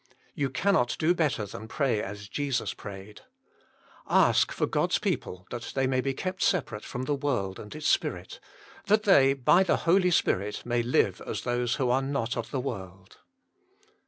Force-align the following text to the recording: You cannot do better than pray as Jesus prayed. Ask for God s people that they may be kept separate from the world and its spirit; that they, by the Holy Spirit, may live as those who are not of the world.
You 0.33 0.49
cannot 0.49 0.95
do 0.97 1.13
better 1.13 1.45
than 1.45 1.67
pray 1.67 2.01
as 2.01 2.27
Jesus 2.27 2.73
prayed. 2.73 3.21
Ask 4.09 4.51
for 4.51 4.65
God 4.65 4.93
s 4.93 4.97
people 4.97 5.45
that 5.51 5.73
they 5.75 5.85
may 5.85 6.01
be 6.01 6.15
kept 6.15 6.41
separate 6.41 6.83
from 6.83 7.03
the 7.03 7.13
world 7.13 7.59
and 7.59 7.75
its 7.75 7.87
spirit; 7.87 8.39
that 8.87 9.03
they, 9.03 9.33
by 9.35 9.61
the 9.61 9.77
Holy 9.85 10.09
Spirit, 10.09 10.65
may 10.65 10.81
live 10.81 11.21
as 11.27 11.41
those 11.41 11.75
who 11.75 11.91
are 11.91 12.01
not 12.01 12.35
of 12.35 12.49
the 12.49 12.59
world. 12.59 13.19